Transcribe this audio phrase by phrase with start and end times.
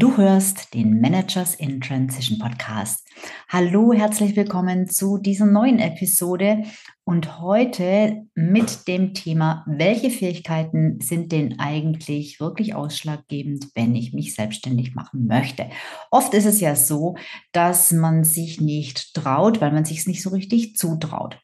[0.00, 3.04] Du hörst den Managers in Transition Podcast.
[3.48, 6.62] Hallo, herzlich willkommen zu dieser neuen Episode
[7.02, 14.36] und heute mit dem Thema, welche Fähigkeiten sind denn eigentlich wirklich ausschlaggebend, wenn ich mich
[14.36, 15.68] selbstständig machen möchte?
[16.12, 17.16] Oft ist es ja so,
[17.50, 21.40] dass man sich nicht traut, weil man sich es nicht so richtig zutraut.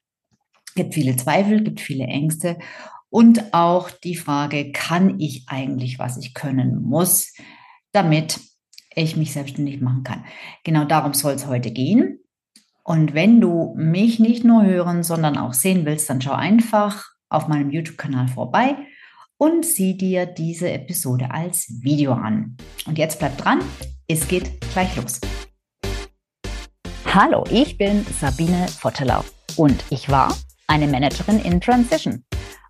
[0.68, 2.58] Es gibt viele Zweifel, gibt viele Ängste
[3.10, 7.32] und auch die Frage, kann ich eigentlich, was ich können muss?
[7.94, 8.40] Damit
[8.94, 10.24] ich mich selbstständig machen kann.
[10.64, 12.20] Genau darum soll es heute gehen.
[12.82, 17.48] Und wenn du mich nicht nur hören, sondern auch sehen willst, dann schau einfach auf
[17.48, 18.76] meinem YouTube-Kanal vorbei
[19.38, 22.56] und sieh dir diese Episode als Video an.
[22.86, 23.60] Und jetzt bleib dran,
[24.06, 25.20] es geht gleich los.
[27.06, 29.24] Hallo, ich bin Sabine Vottelau
[29.56, 32.24] und ich war eine Managerin in Transition.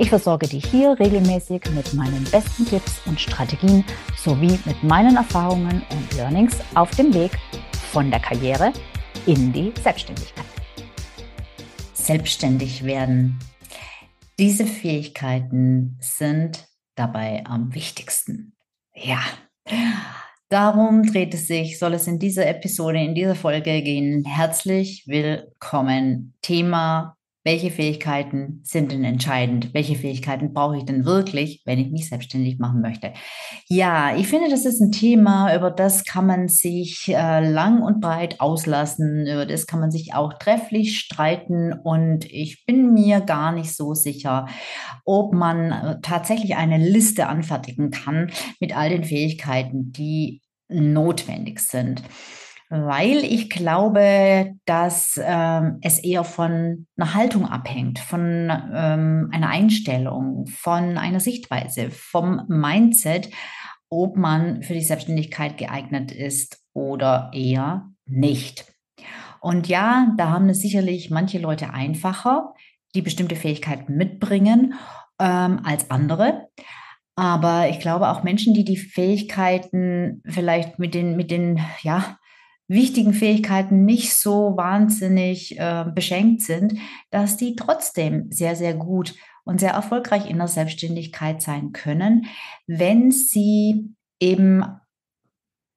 [0.00, 3.84] Ich versorge dich hier regelmäßig mit meinen besten Tipps und Strategien
[4.16, 7.32] sowie mit meinen Erfahrungen und Learnings auf dem Weg
[7.92, 8.72] von der Karriere
[9.26, 10.46] in die Selbstständigkeit.
[11.92, 13.38] Selbstständig werden.
[14.38, 18.54] Diese Fähigkeiten sind dabei am wichtigsten.
[18.94, 19.20] Ja.
[20.48, 24.24] Darum dreht es sich, soll es in dieser Episode, in dieser Folge gehen.
[24.24, 26.32] Herzlich willkommen.
[26.40, 27.18] Thema
[27.50, 29.74] welche Fähigkeiten sind denn entscheidend?
[29.74, 33.12] Welche Fähigkeiten brauche ich denn wirklich, wenn ich mich selbstständig machen möchte?
[33.66, 38.00] Ja, ich finde, das ist ein Thema, über das kann man sich äh, lang und
[38.00, 39.26] breit auslassen.
[39.26, 41.72] Über das kann man sich auch trefflich streiten.
[41.72, 44.46] Und ich bin mir gar nicht so sicher,
[45.04, 48.30] ob man äh, tatsächlich eine Liste anfertigen kann
[48.60, 52.00] mit all den Fähigkeiten, die notwendig sind
[52.70, 60.46] weil ich glaube, dass ähm, es eher von einer Haltung abhängt, von ähm, einer Einstellung,
[60.46, 63.28] von einer Sichtweise, vom Mindset,
[63.88, 68.72] ob man für die Selbstständigkeit geeignet ist oder eher nicht.
[69.40, 72.54] Und ja, da haben es sicherlich manche Leute einfacher,
[72.94, 74.74] die bestimmte Fähigkeiten mitbringen
[75.18, 76.48] ähm, als andere.
[77.16, 82.16] Aber ich glaube auch Menschen, die die Fähigkeiten vielleicht mit den, mit den, ja,
[82.70, 86.78] wichtigen Fähigkeiten nicht so wahnsinnig äh, beschenkt sind,
[87.10, 92.26] dass die trotzdem sehr, sehr gut und sehr erfolgreich in der Selbstständigkeit sein können,
[92.68, 94.64] wenn sie eben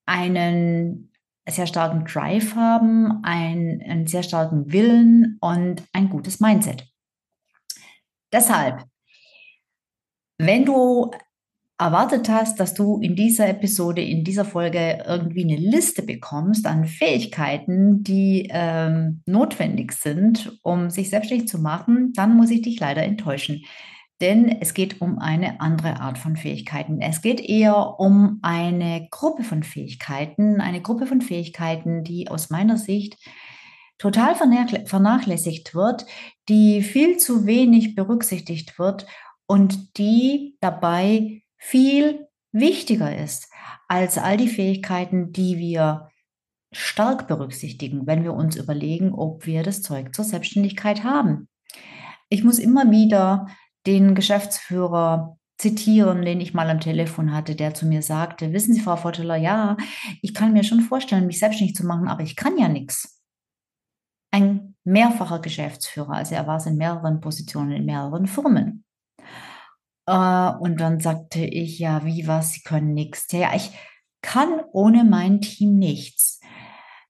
[0.06, 1.12] einen
[1.50, 6.88] sehr starken Drive haben, einen, einen sehr starken Willen und ein gutes Mindset.
[8.32, 8.86] Deshalb,
[10.38, 11.10] wenn du
[11.78, 16.86] erwartet hast, dass du in dieser Episode, in dieser Folge irgendwie eine Liste bekommst an
[16.86, 23.04] Fähigkeiten, die ähm, notwendig sind, um sich selbstständig zu machen, dann muss ich dich leider
[23.04, 23.64] enttäuschen.
[24.22, 27.02] Denn es geht um eine andere Art von Fähigkeiten.
[27.02, 32.78] Es geht eher um eine Gruppe von Fähigkeiten, eine Gruppe von Fähigkeiten, die aus meiner
[32.78, 33.18] Sicht
[33.98, 36.06] total vernachlässigt wird,
[36.48, 39.08] die viel zu wenig berücksichtigt wird
[39.48, 43.50] und die dabei viel wichtiger ist
[43.88, 46.10] als all die Fähigkeiten, die wir
[46.74, 51.48] stark berücksichtigen, wenn wir uns überlegen, ob wir das Zeug zur Selbstständigkeit haben.
[52.28, 53.48] Ich muss immer wieder
[53.88, 58.82] den Geschäftsführer zitieren, den ich mal am Telefon hatte, der zu mir sagte, wissen Sie,
[58.82, 59.78] Frau Votteler, ja,
[60.22, 63.22] ich kann mir schon vorstellen, mich selbstständig zu machen, aber ich kann ja nichts.
[64.32, 68.83] Ein mehrfacher Geschäftsführer, also er war es in mehreren Positionen, in mehreren Firmen.
[70.06, 73.32] Äh, und dann sagte ich, ja, wie was, Sie können nichts.
[73.32, 73.72] Ja, ich
[74.22, 76.40] kann ohne mein Team nichts.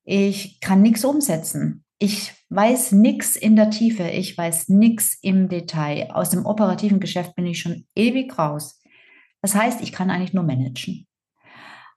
[0.03, 1.83] Ich kann nichts umsetzen.
[1.99, 4.03] Ich weiß nichts in der Tiefe.
[4.03, 6.11] Ich weiß nichts im Detail.
[6.11, 8.81] Aus dem operativen Geschäft bin ich schon ewig raus.
[9.41, 11.07] Das heißt, ich kann eigentlich nur managen.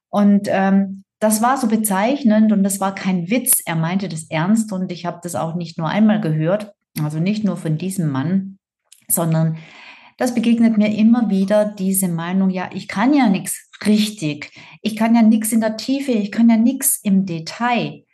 [0.09, 3.63] Und ähm, das war so bezeichnend und das war kein Witz.
[3.65, 6.73] Er meinte das ernst und ich habe das auch nicht nur einmal gehört,
[7.03, 8.59] also nicht nur von diesem Mann,
[9.09, 9.57] sondern
[10.17, 14.51] das begegnet mir immer wieder diese Meinung, ja, ich kann ja nichts richtig,
[14.83, 18.05] ich kann ja nichts in der Tiefe, ich kann ja nichts im Detail,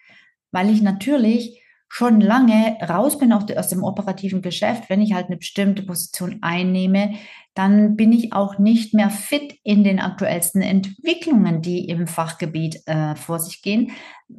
[0.50, 5.36] weil ich natürlich schon lange raus bin aus dem operativen Geschäft, wenn ich halt eine
[5.36, 7.16] bestimmte Position einnehme,
[7.54, 13.14] dann bin ich auch nicht mehr fit in den aktuellsten Entwicklungen, die im Fachgebiet äh,
[13.14, 13.90] vor sich gehen,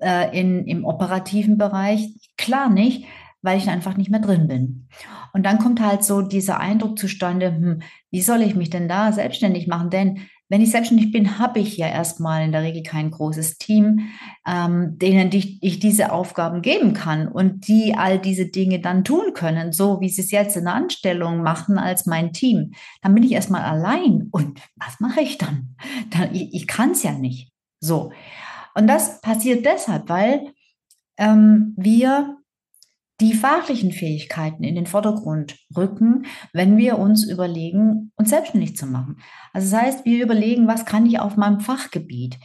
[0.01, 2.09] äh, in, im operativen Bereich.
[2.37, 3.05] Klar nicht,
[3.43, 4.87] weil ich einfach nicht mehr drin bin.
[5.33, 7.81] Und dann kommt halt so dieser Eindruck zustande, hm,
[8.11, 9.89] wie soll ich mich denn da selbstständig machen?
[9.89, 14.11] Denn wenn ich selbstständig bin, habe ich ja erstmal in der Regel kein großes Team,
[14.47, 19.33] ähm, denen ich, ich, diese Aufgaben geben kann und die all diese Dinge dann tun
[19.33, 22.73] können, so wie sie es jetzt in der Anstellung machen als mein Team.
[23.01, 24.27] Dann bin ich erstmal allein.
[24.31, 25.75] Und was mache ich dann?
[26.11, 27.51] dann ich ich kann es ja nicht.
[27.79, 28.11] So.
[28.75, 30.53] Und das passiert deshalb, weil
[31.17, 32.37] ähm, wir
[33.23, 39.17] die fachlichen Fähigkeiten in den Vordergrund rücken, wenn wir uns überlegen, uns selbstständig zu machen.
[39.53, 42.37] Also das heißt, wir überlegen, was kann ich auf meinem Fachgebiet?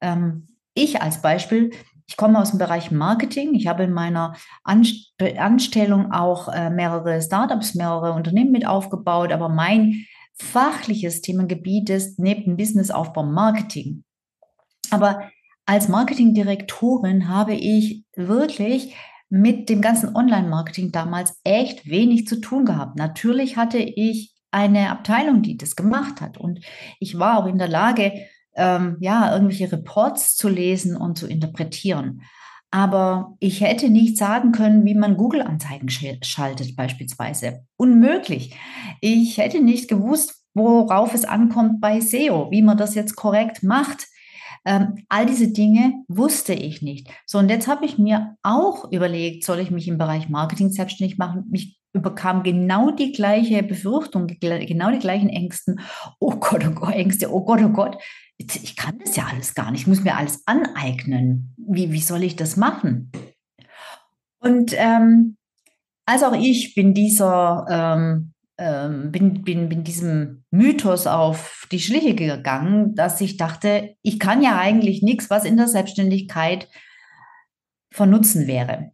[0.00, 1.72] Ähm, ich als Beispiel,
[2.06, 3.54] ich komme aus dem Bereich Marketing.
[3.54, 4.34] Ich habe in meiner
[4.64, 12.56] Anstellung auch äh, mehrere Startups, mehrere Unternehmen mit aufgebaut, aber mein fachliches Themengebiet ist neben
[12.56, 14.04] Businessaufbau Marketing.
[14.90, 15.28] Aber
[15.66, 18.94] als Marketingdirektorin habe ich wirklich
[19.28, 22.96] mit dem ganzen Online-Marketing damals echt wenig zu tun gehabt.
[22.96, 26.38] Natürlich hatte ich eine Abteilung, die das gemacht hat.
[26.38, 26.60] Und
[27.00, 28.12] ich war auch in der Lage,
[28.54, 32.22] ähm, ja, irgendwelche Reports zu lesen und zu interpretieren.
[32.70, 37.64] Aber ich hätte nicht sagen können, wie man Google-Anzeigen schaltet, beispielsweise.
[37.76, 38.56] Unmöglich.
[39.00, 44.06] Ich hätte nicht gewusst, worauf es ankommt bei SEO, wie man das jetzt korrekt macht.
[44.64, 47.08] Ähm, all diese Dinge wusste ich nicht.
[47.26, 51.18] So, und jetzt habe ich mir auch überlegt, soll ich mich im Bereich Marketing selbstständig
[51.18, 51.44] machen?
[51.50, 55.80] Mich überkam genau die gleiche Befürchtung, genau die gleichen Ängsten.
[56.18, 57.96] Oh Gott, oh Gott, Ängste, oh Gott, oh Gott.
[58.36, 59.82] Ich kann das ja alles gar nicht.
[59.82, 61.54] Ich muss mir alles aneignen.
[61.56, 63.12] Wie, wie soll ich das machen?
[64.40, 65.36] Und ähm,
[66.04, 72.14] also auch ich bin dieser ähm, ähm, bin, bin, bin diesem Mythos auf die Schliche
[72.14, 76.68] gegangen, dass ich dachte, ich kann ja eigentlich nichts, was in der Selbstständigkeit
[77.92, 78.92] von Nutzen wäre.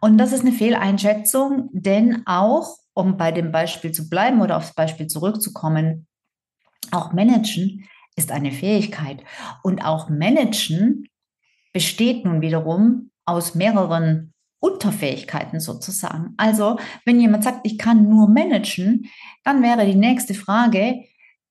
[0.00, 4.74] Und das ist eine Fehleinschätzung, denn auch, um bei dem Beispiel zu bleiben oder aufs
[4.74, 6.06] Beispiel zurückzukommen,
[6.90, 9.24] auch Managen ist eine Fähigkeit.
[9.62, 11.08] Und auch Managen
[11.72, 14.33] besteht nun wiederum aus mehreren
[14.64, 16.32] Unterfähigkeiten sozusagen.
[16.38, 19.10] Also, wenn jemand sagt, ich kann nur managen,
[19.44, 21.04] dann wäre die nächste Frage,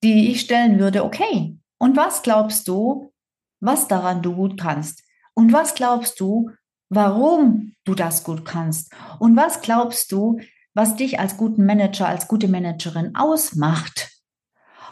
[0.04, 3.12] die ich stellen würde, okay, und was glaubst du,
[3.60, 5.04] was daran du gut kannst?
[5.36, 6.50] Und was glaubst du,
[6.89, 8.92] warum du das gut kannst?
[9.19, 10.39] Und was glaubst du,
[10.74, 14.09] was dich als guten Manager, als gute Managerin ausmacht?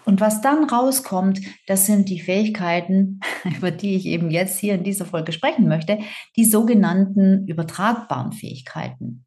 [0.06, 3.20] Und was dann rauskommt, das sind die Fähigkeiten,
[3.58, 6.00] über die ich eben jetzt hier in dieser Folge sprechen möchte,
[6.36, 9.26] die sogenannten übertragbaren Fähigkeiten.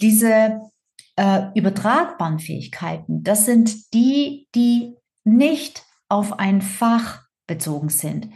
[0.00, 0.60] Diese
[1.16, 4.94] äh, übertragbaren Fähigkeiten, das sind die, die
[5.24, 8.28] nicht auf ein Fach bezogen sind,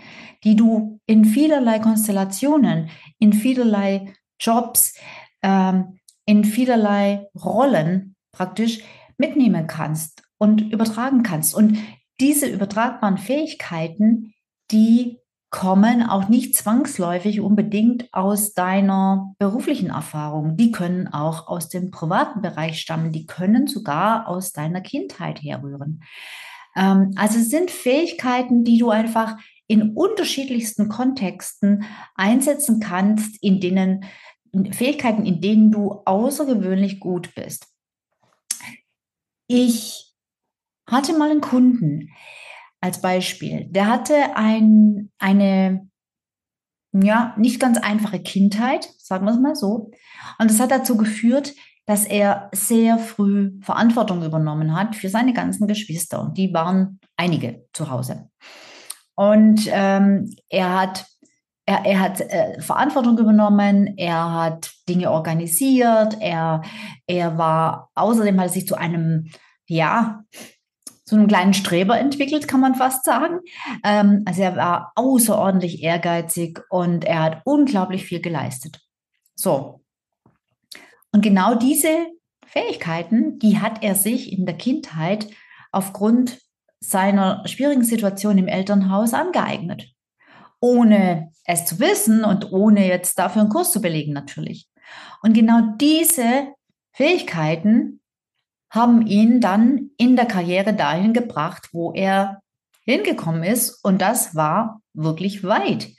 [0.45, 4.95] die du in vielerlei Konstellationen, in vielerlei Jobs,
[5.43, 8.81] ähm, in vielerlei Rollen praktisch
[9.19, 11.55] mitnehmen kannst und übertragen kannst.
[11.55, 11.79] Und
[12.19, 14.35] diese übertragbaren Fähigkeiten,
[14.73, 20.57] die kommen auch nicht zwangsläufig unbedingt aus deiner beruflichen Erfahrung.
[20.57, 23.13] Die können auch aus dem privaten Bereich stammen.
[23.13, 26.03] Die können sogar aus deiner Kindheit herrühren.
[26.75, 29.37] Ähm, also es sind Fähigkeiten, die du einfach
[29.69, 31.85] in unterschiedlichsten Kontexten
[32.17, 34.07] einsetzen kannst, in denen
[34.73, 37.69] Fähigkeiten, in denen du außergewöhnlich gut bist.
[39.47, 40.12] Ich
[40.87, 42.11] hatte mal einen Kunden
[42.81, 45.89] als Beispiel, der hatte ein, eine
[46.93, 49.91] ja, nicht ganz einfache Kindheit, sagen wir es mal so.
[50.39, 51.55] Und das hat dazu geführt,
[51.87, 56.21] dass er sehr früh Verantwortung übernommen hat für seine ganzen Geschwister.
[56.21, 58.29] Und die waren einige zu Hause.
[59.15, 61.07] Und ähm, er hat,
[61.67, 66.63] er, er hat äh, Verantwortung übernommen, er hat Dinge organisiert, er,
[67.07, 69.29] er war, außerdem hat er sich zu einem,
[69.67, 70.25] ja,
[71.05, 73.41] so einen kleinen Streber entwickelt, kann man fast sagen.
[73.85, 78.81] Ähm, also er war außerordentlich ehrgeizig und er hat unglaublich viel geleistet.
[79.35, 79.81] So.
[81.13, 82.07] Und genau diese
[82.47, 85.29] Fähigkeiten, die hat er sich in der Kindheit
[85.73, 86.39] aufgrund
[86.81, 89.89] seiner schwierigen Situation im Elternhaus angeeignet.
[90.61, 94.69] Ohne es zu wissen und ohne jetzt dafür einen Kurs zu belegen natürlich.
[95.23, 96.49] Und genau diese
[96.93, 98.02] Fähigkeiten
[98.73, 102.41] haben ihn dann in der Karriere dahin gebracht, wo er
[102.85, 103.85] hingekommen ist.
[103.85, 105.91] Und das war wirklich weit.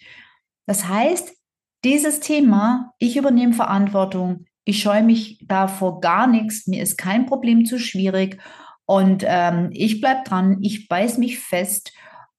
[0.66, 1.36] Das heißt,
[1.84, 7.66] dieses Thema, ich übernehme Verantwortung, ich scheue mich davor gar nichts, mir ist kein Problem
[7.66, 8.40] zu schwierig
[8.86, 11.94] und ähm, ich bleibe dran, ich beiß mich fest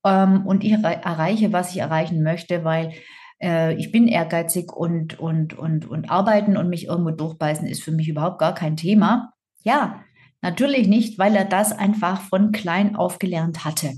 [0.04, 2.92] ähm, und ich erreiche, was ich erreichen möchte, weil
[3.40, 7.92] äh, ich bin ehrgeizig und, und, und, und arbeiten und mich irgendwo durchbeißen ist für
[7.92, 9.32] mich überhaupt gar kein Thema.
[9.62, 10.03] Ja,
[10.44, 13.94] natürlich nicht, weil er das einfach von klein auf gelernt hatte.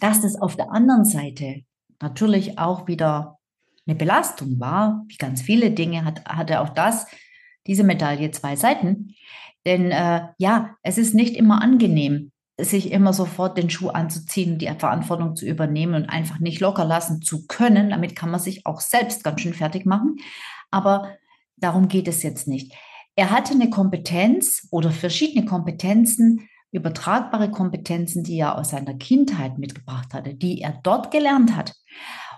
[0.00, 1.62] Dass das auf der anderen Seite
[2.00, 3.38] natürlich auch wieder
[3.86, 7.06] eine Belastung war, wie ganz viele Dinge, hat, hatte auch das,
[7.66, 9.14] diese Medaille zwei Seiten.
[9.64, 14.66] Denn äh, ja, es ist nicht immer angenehm, sich immer sofort den Schuh anzuziehen, die
[14.66, 17.90] Verantwortung zu übernehmen und einfach nicht locker lassen zu können.
[17.90, 20.16] Damit kann man sich auch selbst ganz schön fertig machen.
[20.70, 21.14] Aber
[21.56, 22.74] darum geht es jetzt nicht.
[23.18, 30.14] Er hatte eine Kompetenz oder verschiedene Kompetenzen, übertragbare Kompetenzen, die er aus seiner Kindheit mitgebracht
[30.14, 31.74] hatte, die er dort gelernt hat.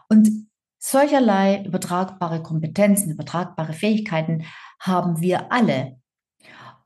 [0.08, 4.46] Und Solcherlei übertragbare Kompetenzen, übertragbare Fähigkeiten
[4.80, 5.98] haben wir alle.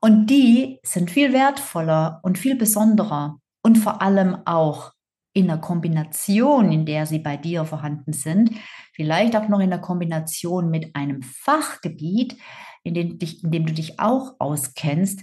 [0.01, 4.91] Und die sind viel wertvoller und viel besonderer und vor allem auch
[5.35, 8.51] in der Kombination, in der sie bei dir vorhanden sind,
[8.93, 12.37] vielleicht auch noch in der Kombination mit einem Fachgebiet,
[12.85, 15.21] in dem, in dem du dich auch auskennst,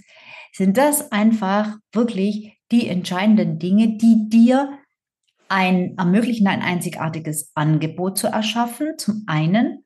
[0.52, 4.78] sind das einfach wirklich die entscheidenden Dinge, die dir
[5.48, 9.84] ein, ermöglichen, ein einzigartiges Angebot zu erschaffen, zum einen,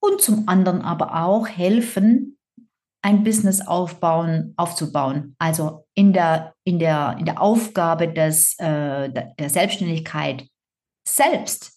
[0.00, 2.38] und zum anderen aber auch helfen,
[3.02, 5.34] ein Business aufbauen, aufzubauen.
[5.38, 10.46] Also in der, in der, in der Aufgabe des, äh, der Selbstständigkeit
[11.06, 11.72] selbst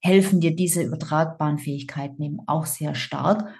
[0.00, 3.54] helfen dir diese übertragbaren Fähigkeiten eben auch sehr stark.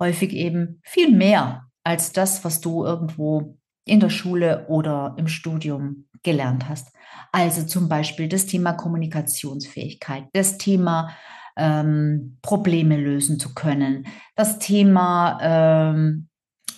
[0.00, 6.08] Häufig eben viel mehr als das, was du irgendwo in der Schule oder im Studium
[6.22, 6.92] gelernt hast.
[7.32, 11.16] Also zum Beispiel das Thema Kommunikationsfähigkeit, das Thema
[11.56, 16.28] ähm, Probleme lösen zu können, das Thema ähm,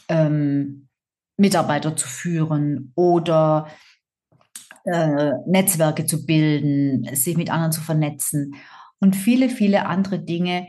[0.09, 0.89] ähm,
[1.37, 3.69] Mitarbeiter zu führen oder
[4.85, 8.55] äh, Netzwerke zu bilden, sich mit anderen zu vernetzen
[9.01, 10.69] und viele, viele andere Dinge,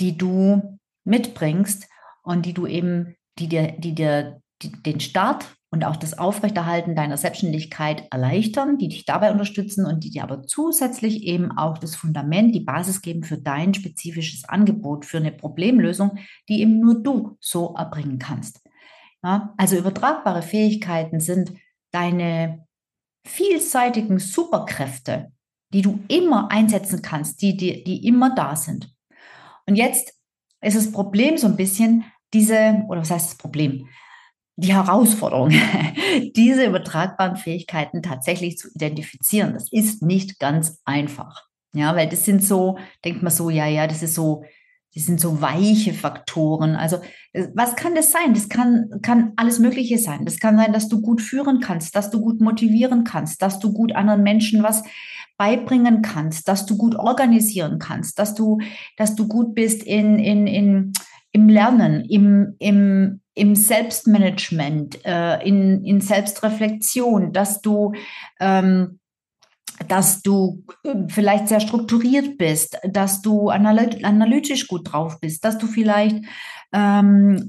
[0.00, 0.73] die du
[1.04, 1.88] mitbringst
[2.22, 6.94] und die du eben, die dir, die dir die, den Start und auch das Aufrechterhalten
[6.94, 11.96] deiner Selbstständigkeit erleichtern, die dich dabei unterstützen und die dir aber zusätzlich eben auch das
[11.96, 16.18] Fundament, die Basis geben für dein spezifisches Angebot, für eine Problemlösung,
[16.48, 18.60] die eben nur du so erbringen kannst.
[19.24, 21.52] Ja, also übertragbare Fähigkeiten sind
[21.90, 22.66] deine
[23.26, 25.32] vielseitigen Superkräfte,
[25.72, 28.94] die du immer einsetzen kannst, die, die, die immer da sind.
[29.66, 30.13] Und jetzt
[30.64, 33.86] ist das Problem so ein bisschen diese, oder was heißt das Problem?
[34.56, 35.50] die Herausforderung,
[36.36, 39.54] diese übertragbaren Fähigkeiten tatsächlich zu identifizieren.
[39.54, 41.44] Das ist nicht ganz einfach.
[41.74, 44.44] Ja, weil das sind so, denkt man so, ja, ja, das ist so,
[44.94, 46.76] das sind so weiche Faktoren.
[46.76, 46.98] Also,
[47.32, 48.32] äh, was kann das sein?
[48.32, 50.24] Das kann, kann alles Mögliche sein.
[50.24, 53.72] Das kann sein, dass du gut führen kannst, dass du gut motivieren kannst, dass du
[53.72, 54.84] gut anderen Menschen was
[55.36, 58.58] beibringen kannst, dass du gut organisieren kannst, dass du,
[58.96, 60.92] dass du gut bist in, in, in,
[61.32, 67.92] im Lernen, im, im, im Selbstmanagement, äh, in, in Selbstreflexion, dass du,
[68.38, 69.00] ähm,
[69.88, 75.66] dass du äh, vielleicht sehr strukturiert bist, dass du analytisch gut drauf bist, dass du
[75.66, 76.24] vielleicht
[76.74, 77.48] ähm,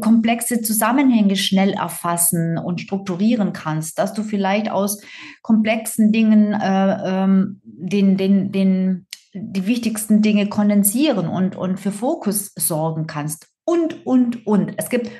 [0.00, 5.02] komplexe Zusammenhänge schnell erfassen und strukturieren kannst, dass du vielleicht aus
[5.42, 12.52] komplexen Dingen äh, ähm, den, den, den, die wichtigsten Dinge kondensieren und, und für Fokus
[12.56, 14.72] sorgen kannst und, und, und.
[14.78, 15.10] Es gibt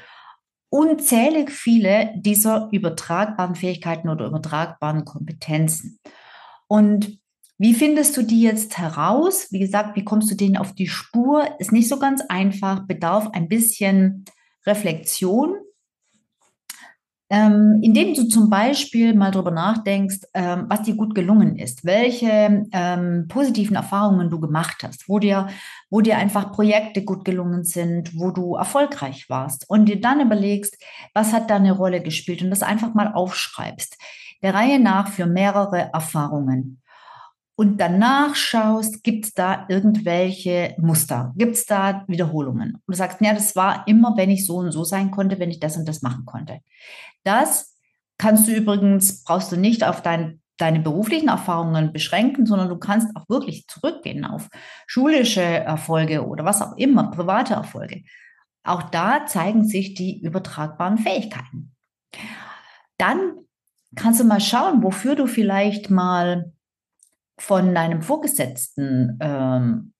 [0.70, 6.00] unzählig viele dieser übertragbaren Fähigkeiten oder übertragbaren Kompetenzen.
[6.68, 7.18] Und
[7.62, 9.46] wie findest du die jetzt heraus?
[9.50, 11.46] Wie gesagt, wie kommst du denen auf die Spur?
[11.60, 14.24] Ist nicht so ganz einfach, bedarf ein bisschen
[14.66, 15.54] Reflexion
[17.32, 22.66] ähm, indem du zum Beispiel mal darüber nachdenkst, ähm, was dir gut gelungen ist, welche
[22.72, 25.48] ähm, positiven Erfahrungen du gemacht hast, wo dir,
[25.88, 30.76] wo dir einfach Projekte gut gelungen sind, wo du erfolgreich warst und dir dann überlegst,
[31.14, 33.96] was hat da eine Rolle gespielt und das einfach mal aufschreibst.
[34.42, 36.81] Der Reihe nach für mehrere Erfahrungen
[37.62, 41.32] und danach schaust, gibt es da irgendwelche Muster?
[41.36, 42.74] Gibt es da Wiederholungen?
[42.74, 45.48] Und du sagst, ja, das war immer, wenn ich so und so sein konnte, wenn
[45.48, 46.58] ich das und das machen konnte.
[47.22, 47.76] Das
[48.18, 53.14] kannst du übrigens, brauchst du nicht auf dein, deine beruflichen Erfahrungen beschränken, sondern du kannst
[53.14, 54.48] auch wirklich zurückgehen auf
[54.88, 58.02] schulische Erfolge oder was auch immer, private Erfolge.
[58.64, 61.76] Auch da zeigen sich die übertragbaren Fähigkeiten.
[62.98, 63.34] Dann
[63.94, 66.51] kannst du mal schauen, wofür du vielleicht mal
[67.38, 69.92] von deinem Vorgesetzten ähm,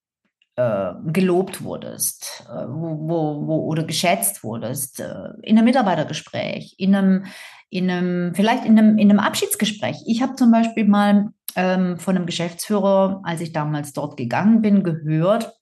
[0.57, 7.25] äh, gelobt wurdest äh, wo, wo, oder geschätzt wurdest, äh, in einem Mitarbeitergespräch, in einem,
[7.71, 9.97] in einem, vielleicht in einem, in einem Abschiedsgespräch.
[10.07, 14.83] Ich habe zum Beispiel mal ähm, von einem Geschäftsführer, als ich damals dort gegangen bin,
[14.83, 15.53] gehört,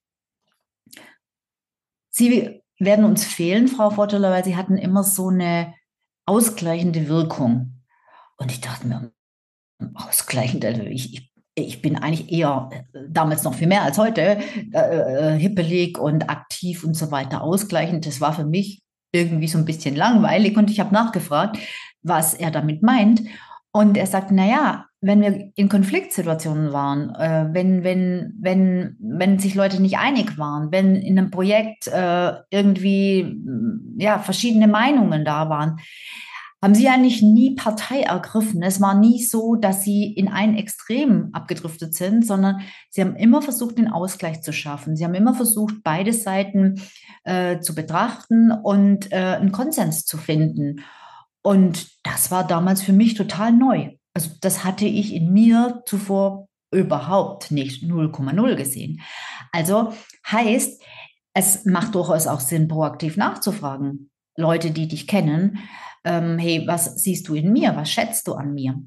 [2.13, 5.75] Sie werden uns fehlen, Frau Votteler, weil Sie hatten immer so eine
[6.27, 7.83] ausgleichende Wirkung.
[8.37, 9.13] Und ich dachte mir,
[9.95, 14.39] ausgleichend, also ich, ich ich bin eigentlich eher äh, damals noch viel mehr als heute
[14.73, 18.07] äh, äh, hippelig und aktiv und so weiter ausgleichend.
[18.07, 21.59] Das war für mich irgendwie so ein bisschen langweilig und ich habe nachgefragt,
[22.03, 23.23] was er damit meint.
[23.73, 29.55] Und er sagt, naja, wenn wir in Konfliktsituationen waren, äh, wenn, wenn, wenn, wenn sich
[29.55, 33.41] Leute nicht einig waren, wenn in einem Projekt äh, irgendwie
[33.97, 35.79] ja, verschiedene Meinungen da waren,
[36.63, 38.63] haben Sie eigentlich nie Partei ergriffen.
[38.63, 43.41] Es war nie so, dass Sie in ein Extrem abgedriftet sind, sondern Sie haben immer
[43.41, 44.95] versucht, den Ausgleich zu schaffen.
[44.95, 46.83] Sie haben immer versucht, beide Seiten
[47.25, 50.85] äh, zu betrachten und äh, einen Konsens zu finden.
[51.43, 53.93] Und das war damals für mich total neu.
[54.13, 59.01] Also das hatte ich in mir zuvor überhaupt nicht 0,0 gesehen.
[59.51, 59.95] Also
[60.31, 60.83] heißt,
[61.33, 64.11] es macht durchaus auch Sinn, proaktiv nachzufragen.
[64.37, 65.59] Leute, die dich kennen,
[66.05, 67.75] ähm, hey, was siehst du in mir?
[67.77, 68.81] Was schätzt du an mir?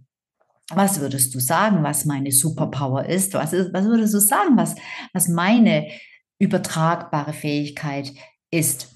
[0.70, 3.34] Was würdest du sagen, was meine Superpower ist?
[3.34, 4.76] Was, ist, was würdest du sagen, was,
[5.12, 5.88] was meine
[6.40, 8.12] übertragbare Fähigkeit
[8.50, 8.96] ist?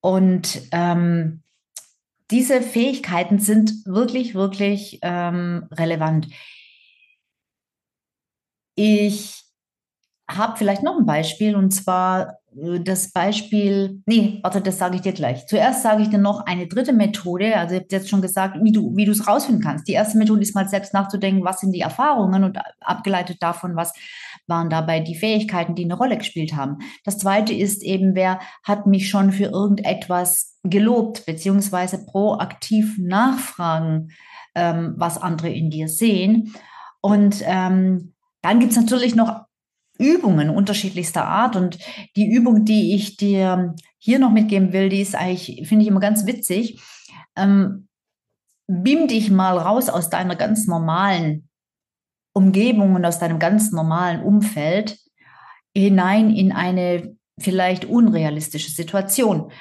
[0.00, 1.42] Und ähm,
[2.30, 6.28] diese Fähigkeiten sind wirklich, wirklich ähm, relevant.
[8.74, 9.44] Ich
[10.28, 12.38] habe vielleicht noch ein Beispiel und zwar
[12.82, 15.46] das Beispiel, nee, warte, das sage ich dir gleich.
[15.46, 17.56] Zuerst sage ich dir noch eine dritte Methode.
[17.56, 19.86] Also ich habe jetzt schon gesagt, wie du, wie es rausfinden kannst.
[19.88, 23.92] Die erste Methode ist mal selbst nachzudenken, was sind die Erfahrungen und abgeleitet davon, was
[24.46, 26.78] waren dabei die Fähigkeiten, die eine Rolle gespielt haben.
[27.04, 34.12] Das zweite ist eben, wer hat mich schon für irgendetwas gelobt, beziehungsweise proaktiv nachfragen,
[34.54, 36.54] ähm, was andere in dir sehen.
[37.02, 39.45] Und ähm, dann gibt es natürlich noch
[39.98, 41.56] Übungen unterschiedlichster Art.
[41.56, 41.78] Und
[42.16, 46.00] die Übung, die ich dir hier noch mitgeben will, die ist eigentlich, finde ich immer
[46.00, 46.80] ganz witzig.
[47.36, 47.88] Ähm,
[48.66, 51.48] beam dich mal raus aus deiner ganz normalen
[52.32, 54.98] Umgebung und aus deinem ganz normalen Umfeld
[55.74, 59.52] hinein in eine vielleicht unrealistische Situation.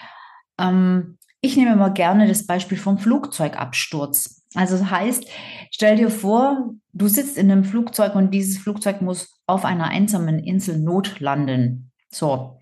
[0.60, 4.44] Ähm, ich nehme immer gerne das Beispiel vom Flugzeugabsturz.
[4.56, 5.26] Also das heißt,
[5.70, 10.40] stell dir vor, du sitzt in einem Flugzeug und dieses Flugzeug muss auf einer einsamen
[10.40, 11.92] Insel notlanden.
[12.10, 12.60] So,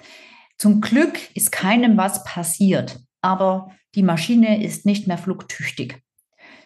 [0.58, 6.02] zum Glück ist keinem was passiert, aber die Maschine ist nicht mehr flugtüchtig.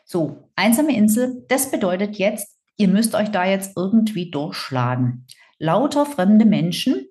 [0.05, 5.25] So, einsame Insel, das bedeutet jetzt, ihr müsst euch da jetzt irgendwie durchschlagen.
[5.59, 7.07] Lauter fremde Menschen,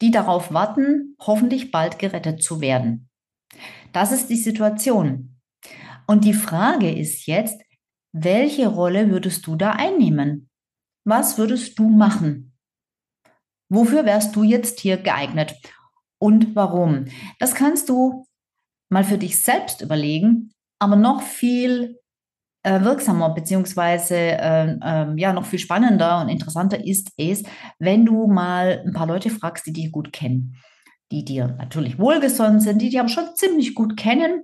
[0.00, 3.08] die darauf warten, hoffentlich bald gerettet zu werden.
[3.92, 5.40] Das ist die Situation.
[6.06, 7.60] Und die Frage ist jetzt,
[8.12, 10.49] welche Rolle würdest du da einnehmen?
[11.04, 12.52] Was würdest du machen?
[13.68, 15.54] Wofür wärst du jetzt hier geeignet?
[16.18, 17.06] Und warum?
[17.38, 18.26] Das kannst du
[18.90, 21.98] mal für dich selbst überlegen, aber noch viel
[22.62, 27.42] äh, wirksamer beziehungsweise äh, äh, ja noch viel spannender und interessanter ist es,
[27.78, 30.56] wenn du mal ein paar Leute fragst, die dich gut kennen,
[31.10, 34.42] die dir natürlich wohlgesonnen sind, die dich aber schon ziemlich gut kennen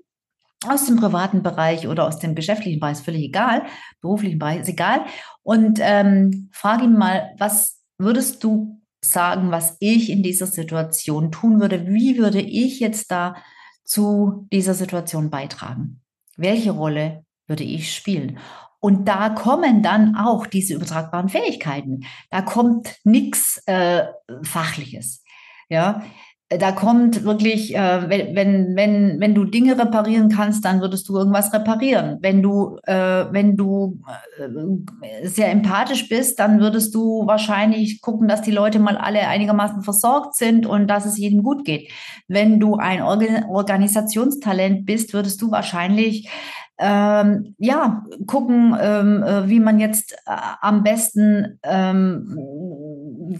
[0.65, 3.63] aus dem privaten Bereich oder aus dem geschäftlichen Bereich, ist völlig egal,
[4.01, 5.05] beruflichen Bereich ist egal.
[5.43, 11.61] Und ähm, frage ihn mal, was würdest du sagen, was ich in dieser Situation tun
[11.61, 11.87] würde?
[11.87, 13.37] Wie würde ich jetzt da
[13.85, 16.01] zu dieser Situation beitragen?
[16.37, 18.39] Welche Rolle würde ich spielen?
[18.81, 22.05] Und da kommen dann auch diese übertragbaren Fähigkeiten.
[22.31, 24.05] Da kommt nichts äh,
[24.43, 25.23] Fachliches.
[25.69, 26.03] Ja,
[26.49, 31.53] da kommt wirklich, äh, wenn, wenn, wenn du Dinge reparieren kannst, dann würdest du irgendwas
[31.53, 32.19] reparieren.
[32.21, 34.01] Wenn du, äh, wenn du
[34.39, 39.83] äh, sehr empathisch bist, dann würdest du wahrscheinlich gucken, dass die Leute mal alle einigermaßen
[39.83, 41.91] versorgt sind und dass es jedem gut geht.
[42.29, 46.31] Wenn du ein Organ Organisationstalent bist, würdest du wahrscheinlich
[46.79, 52.39] ähm, ja, gucken, ähm, äh, wie man jetzt äh, am besten ähm,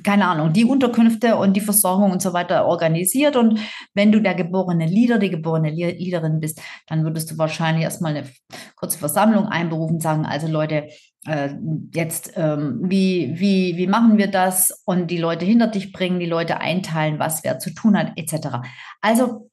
[0.03, 3.37] keine Ahnung, die Unterkünfte und die Versorgung und so weiter organisiert.
[3.37, 3.61] Und
[3.95, 8.29] wenn du der geborene Leader, die geborene Leaderin bist, dann würdest du wahrscheinlich erstmal eine
[8.77, 10.89] kurze Versammlung einberufen, sagen, also Leute,
[11.27, 11.55] äh,
[11.95, 14.83] jetzt, ähm, wie, wie, wie machen wir das?
[14.85, 18.59] Und die Leute hinter dich bringen, die Leute einteilen, was wer zu tun hat, etc.
[19.01, 19.51] Also,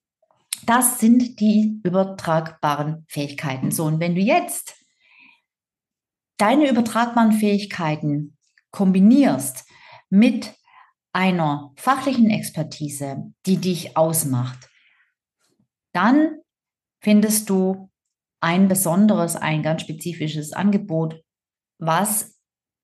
[0.65, 3.71] das sind die übertragbaren Fähigkeiten.
[3.71, 4.75] So, und wenn du jetzt
[6.37, 8.37] deine übertragbaren Fähigkeiten
[8.71, 9.65] kombinierst
[10.13, 10.53] mit
[11.11, 14.69] einer fachlichen Expertise, die dich ausmacht,
[15.91, 16.37] dann
[17.01, 17.89] findest du
[18.39, 21.19] ein besonderes, ein ganz spezifisches Angebot,
[21.79, 22.39] was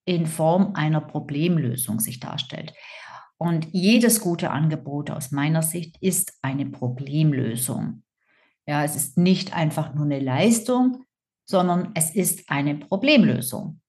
[0.06, 2.74] in Form einer Problemlösung sich darstellt.
[3.38, 8.02] Und jedes gute Angebot aus meiner Sicht ist eine Problemlösung.
[8.66, 11.04] Ja, es ist nicht einfach nur eine Leistung,
[11.46, 13.82] sondern es ist eine Problemlösung.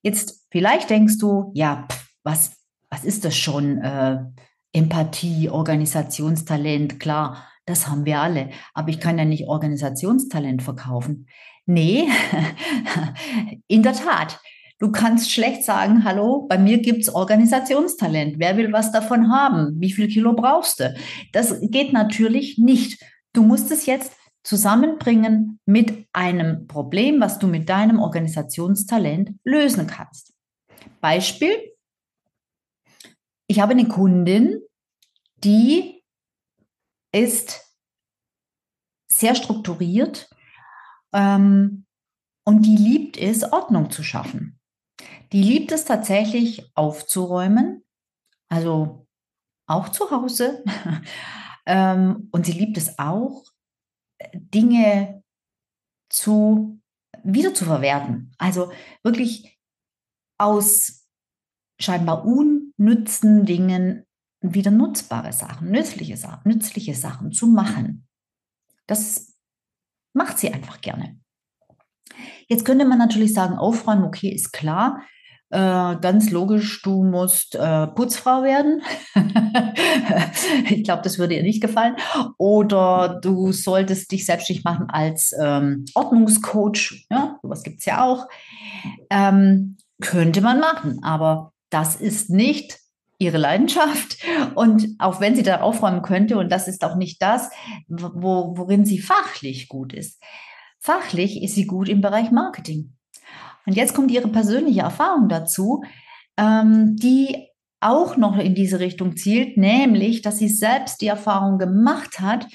[0.00, 2.56] Jetzt vielleicht denkst du, ja, pff, was,
[2.90, 3.78] was ist das schon?
[3.78, 4.18] Äh,
[4.72, 8.50] Empathie, Organisationstalent, klar, das haben wir alle.
[8.74, 11.28] Aber ich kann ja nicht Organisationstalent verkaufen.
[11.66, 12.08] Nee,
[13.68, 14.40] in der Tat.
[14.78, 18.40] Du kannst schlecht sagen, hallo, bei mir gibt es Organisationstalent.
[18.40, 19.80] Wer will was davon haben?
[19.80, 20.92] Wie viel Kilo brauchst du?
[21.32, 23.00] Das geht natürlich nicht.
[23.32, 30.32] Du musst es jetzt zusammenbringen mit einem Problem, was du mit deinem Organisationstalent lösen kannst.
[31.00, 31.54] Beispiel,
[33.52, 34.62] ich habe eine Kundin,
[35.36, 36.02] die
[37.14, 37.78] ist
[39.10, 40.30] sehr strukturiert
[41.12, 41.84] ähm,
[42.46, 44.58] und die liebt es, Ordnung zu schaffen.
[45.32, 47.84] Die liebt es tatsächlich aufzuräumen,
[48.48, 49.06] also
[49.66, 50.64] auch zu Hause.
[51.66, 53.44] ähm, und sie liebt es auch,
[54.32, 55.22] Dinge
[56.08, 56.80] zu
[57.22, 58.32] wieder zu verwerten.
[58.38, 59.58] Also wirklich
[60.38, 61.01] aus
[61.80, 64.04] scheinbar unnützen Dingen
[64.40, 68.06] wieder nutzbare Sachen, nützliche Sachen, nützliche Sachen zu machen.
[68.86, 69.34] Das
[70.12, 71.18] macht sie einfach gerne.
[72.48, 75.02] Jetzt könnte man natürlich sagen, aufräumen, okay, ist klar.
[75.50, 78.82] Äh, ganz logisch, du musst äh, Putzfrau werden.
[80.70, 81.96] ich glaube, das würde ihr nicht gefallen.
[82.38, 87.06] Oder du solltest dich selbstständig machen als ähm, Ordnungscoach.
[87.10, 88.28] Ja, sowas gibt es ja auch.
[89.10, 92.78] Ähm, könnte man machen, aber das ist nicht
[93.22, 94.18] ihre Leidenschaft.
[94.54, 97.50] Und auch wenn sie da aufräumen könnte, und das ist auch nicht das,
[97.88, 100.22] wo, worin sie fachlich gut ist.
[100.80, 102.96] Fachlich ist sie gut im Bereich Marketing.
[103.64, 105.84] Und jetzt kommt ihre persönliche Erfahrung dazu,
[106.36, 107.48] ähm, die
[107.80, 112.46] auch noch in diese Richtung zielt, nämlich, dass sie selbst die Erfahrung gemacht hat,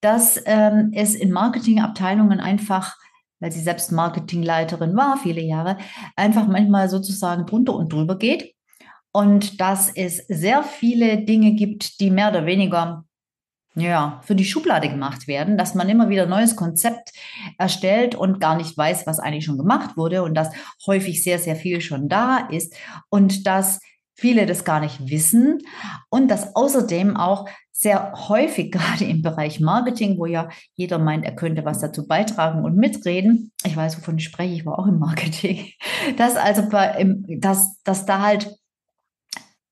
[0.00, 2.96] dass ähm, es in Marketingabteilungen einfach,
[3.40, 5.78] weil sie selbst Marketingleiterin war, viele Jahre,
[6.16, 8.54] einfach manchmal sozusagen drunter und drüber geht
[9.12, 13.04] und dass es sehr viele Dinge gibt, die mehr oder weniger
[13.74, 17.12] ja, für die Schublade gemacht werden, dass man immer wieder ein neues Konzept
[17.58, 20.50] erstellt und gar nicht weiß, was eigentlich schon gemacht wurde und dass
[20.86, 22.74] häufig sehr, sehr viel schon da ist
[23.08, 23.80] und dass
[24.14, 25.58] viele das gar nicht wissen
[26.10, 31.36] und dass außerdem auch sehr häufig gerade im Bereich Marketing, wo ja jeder meint, er
[31.36, 33.52] könnte was dazu beitragen und mitreden.
[33.64, 35.66] Ich weiß, wovon ich spreche, ich war auch im Marketing.
[36.16, 37.06] Dass also bei,
[37.38, 38.56] dass, dass da halt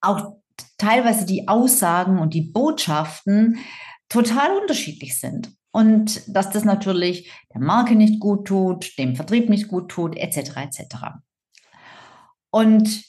[0.06, 0.36] auch
[0.78, 3.58] teilweise die Aussagen und die Botschaften
[4.08, 5.52] total unterschiedlich sind.
[5.72, 10.56] Und dass das natürlich der Marke nicht gut tut, dem Vertrieb nicht gut tut, etc.
[10.56, 10.96] etc.
[12.50, 13.04] Und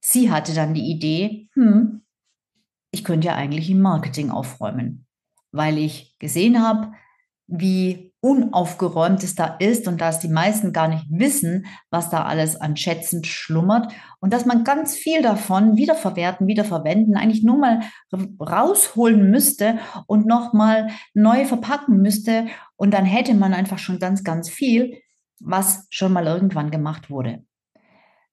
[0.00, 2.04] sie hatte dann die Idee, hm,
[2.90, 5.06] ich könnte ja eigentlich im Marketing aufräumen,
[5.52, 6.92] weil ich gesehen habe,
[7.46, 12.60] wie unaufgeräumt es da ist und dass die meisten gar nicht wissen, was da alles
[12.60, 17.80] an Schätzen schlummert und dass man ganz viel davon wiederverwerten, wiederverwenden, eigentlich nur mal
[18.40, 24.50] rausholen müsste und nochmal neu verpacken müsste und dann hätte man einfach schon ganz, ganz
[24.50, 25.00] viel,
[25.40, 27.44] was schon mal irgendwann gemacht wurde.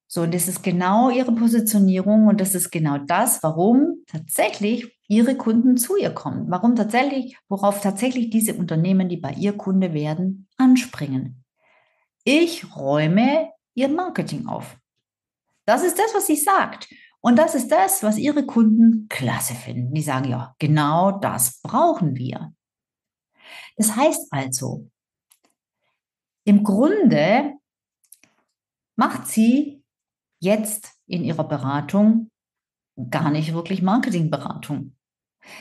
[0.09, 5.35] So, und das ist genau ihre Positionierung und das ist genau das, warum tatsächlich ihre
[5.35, 6.49] Kunden zu ihr kommen.
[6.49, 11.43] Warum tatsächlich, worauf tatsächlich diese Unternehmen, die bei ihr Kunde werden, anspringen.
[12.23, 14.77] Ich räume ihr Marketing auf.
[15.65, 16.87] Das ist das, was sie sagt.
[17.19, 19.93] Und das ist das, was ihre Kunden klasse finden.
[19.93, 22.53] Die sagen, ja, genau das brauchen wir.
[23.75, 24.89] Das heißt also,
[26.45, 27.55] im Grunde
[28.95, 29.76] macht sie
[30.39, 32.29] jetzt in ihrer Beratung
[33.09, 34.97] gar nicht wirklich Marketingberatung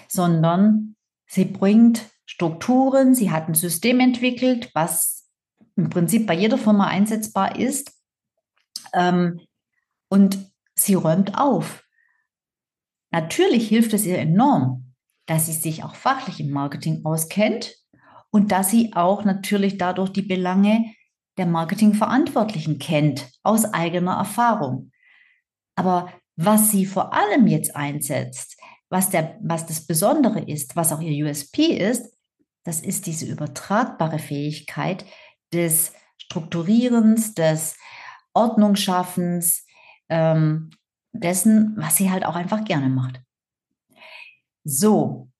[0.09, 5.29] sondern sie bringt Strukturen, sie hat ein System entwickelt, was
[5.77, 7.93] im Prinzip bei jeder Firma einsetzbar ist.
[8.93, 9.41] Ähm,
[10.09, 10.39] und
[10.75, 11.85] sie räumt auf.
[13.11, 14.95] Natürlich hilft es ihr enorm,
[15.27, 17.77] dass sie sich auch fachlich im Marketing auskennt
[18.31, 20.93] und dass sie auch natürlich dadurch die Belange
[21.37, 24.91] der Marketingverantwortlichen kennt, aus eigener Erfahrung.
[25.75, 28.57] Aber was sie vor allem jetzt einsetzt,
[28.89, 32.17] was, der, was das Besondere ist, was auch ihr USP ist,
[32.65, 35.05] das ist diese übertragbare Fähigkeit
[35.53, 37.77] des Strukturierens, des
[38.35, 39.67] Ordnungsschaffens,
[40.09, 40.71] ähm,
[41.13, 43.21] dessen, was sie halt auch einfach gerne macht.
[44.65, 45.31] So,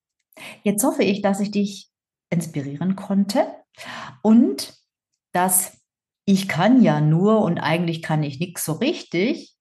[0.63, 1.91] jetzt hoffe ich, dass ich dich
[2.31, 3.53] inspirieren konnte
[4.23, 4.75] und
[5.33, 5.76] dass
[6.27, 9.55] ich kann ja nur und eigentlich kann ich nichts so richtig,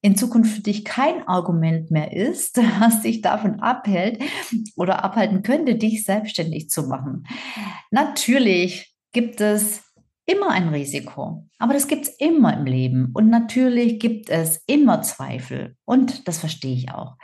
[0.00, 4.20] in Zukunft für dich kein Argument mehr ist, was dich davon abhält
[4.74, 7.26] oder abhalten könnte, dich selbstständig zu machen.
[7.90, 9.82] Natürlich gibt es
[10.26, 11.46] immer ein Risiko.
[11.58, 13.10] Aber das gibt es immer im Leben.
[13.12, 15.76] Und natürlich gibt es immer Zweifel.
[15.84, 17.16] Und das verstehe ich auch.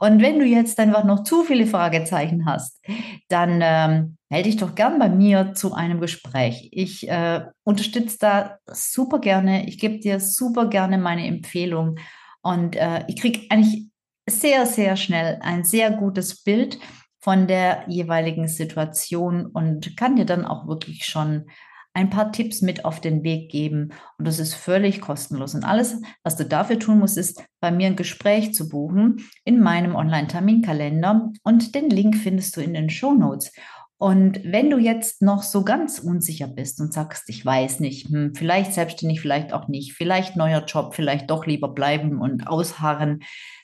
[0.00, 2.80] Und wenn du jetzt einfach noch zu viele Fragezeichen hast,
[3.28, 6.68] dann ähm, melde dich doch gern bei mir zu einem Gespräch.
[6.72, 9.66] Ich äh, unterstütze da super gerne.
[9.66, 11.98] Ich gebe dir super gerne meine Empfehlung.
[12.42, 13.86] Und äh, ich kriege eigentlich
[14.28, 16.78] sehr, sehr schnell ein sehr gutes Bild
[17.18, 21.46] von der jeweiligen Situation und kann dir dann auch wirklich schon
[21.94, 23.92] ein paar Tipps mit auf den Weg geben.
[24.18, 25.54] Und das ist völlig kostenlos.
[25.54, 29.60] Und alles, was du dafür tun musst, ist, bei mir ein Gespräch zu buchen in
[29.60, 31.30] meinem Online-Terminkalender.
[31.42, 33.52] Und den Link findest du in den Show Notes.
[33.98, 38.34] Und wenn du jetzt noch so ganz unsicher bist und sagst, ich weiß nicht, hm,
[38.34, 43.20] vielleicht selbstständig, vielleicht auch nicht, vielleicht neuer Job, vielleicht doch lieber bleiben und ausharren,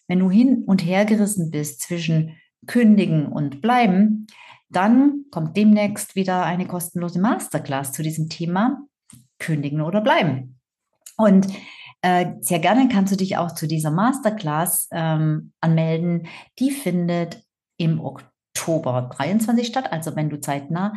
[0.07, 2.37] wenn du hin und her gerissen bist zwischen
[2.69, 4.29] kündigen und bleiben,
[4.71, 8.83] dann kommt demnächst wieder eine kostenlose Masterclass zu diesem Thema
[9.39, 10.59] Kündigen oder Bleiben.
[11.17, 11.49] Und
[12.03, 16.29] äh, sehr gerne kannst du dich auch zu dieser Masterclass ähm, anmelden.
[16.59, 17.43] Die findet
[17.77, 19.93] im Oktober 23 statt.
[19.93, 20.95] Also wenn du zeitnah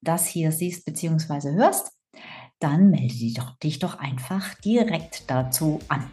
[0.00, 1.52] das hier siehst bzw.
[1.54, 1.92] hörst,
[2.60, 6.10] dann melde dich doch, dich doch einfach direkt dazu an.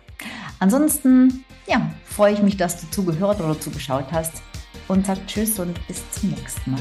[0.60, 4.42] Ansonsten, ja, freue ich mich, dass du zugehört oder zugeschaut hast
[4.92, 6.80] und sagt Tschüss und bis zum nächsten Mal.